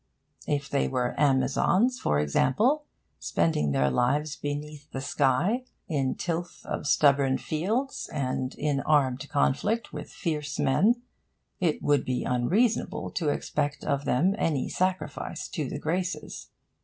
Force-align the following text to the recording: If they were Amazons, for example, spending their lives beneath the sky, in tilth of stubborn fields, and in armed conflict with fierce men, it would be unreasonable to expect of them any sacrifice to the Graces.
If 0.47 0.67
they 0.67 0.87
were 0.87 1.13
Amazons, 1.19 1.99
for 1.99 2.19
example, 2.19 2.85
spending 3.19 3.69
their 3.71 3.91
lives 3.91 4.35
beneath 4.35 4.89
the 4.89 4.99
sky, 4.99 5.63
in 5.87 6.15
tilth 6.15 6.65
of 6.65 6.87
stubborn 6.87 7.37
fields, 7.37 8.09
and 8.11 8.55
in 8.55 8.79
armed 8.79 9.29
conflict 9.29 9.93
with 9.93 10.09
fierce 10.09 10.57
men, 10.57 11.03
it 11.59 11.83
would 11.83 12.03
be 12.03 12.23
unreasonable 12.23 13.11
to 13.11 13.29
expect 13.29 13.83
of 13.85 14.05
them 14.05 14.33
any 14.39 14.67
sacrifice 14.69 15.47
to 15.49 15.69
the 15.69 15.77
Graces. 15.77 16.47